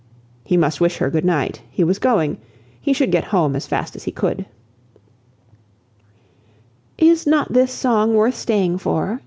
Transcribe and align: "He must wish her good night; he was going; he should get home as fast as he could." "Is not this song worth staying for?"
"He 0.43 0.57
must 0.57 0.81
wish 0.81 0.97
her 0.97 1.11
good 1.11 1.23
night; 1.23 1.61
he 1.69 1.83
was 1.83 1.99
going; 1.99 2.37
he 2.81 2.91
should 2.91 3.11
get 3.11 3.25
home 3.25 3.55
as 3.55 3.67
fast 3.67 3.95
as 3.95 4.03
he 4.05 4.11
could." 4.11 4.47
"Is 6.97 7.27
not 7.27 7.53
this 7.53 7.71
song 7.71 8.15
worth 8.15 8.33
staying 8.33 8.79
for?" 8.79 9.19